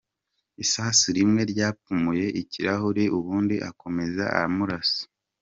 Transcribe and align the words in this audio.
Isasu 0.63 1.07
rimwe 1.17 1.41
ryapfumuye 1.51 2.25
ikirahure 2.41 3.03
ubundi 3.17 3.55
akomeza 3.69 4.23
amurasa. 4.41 5.01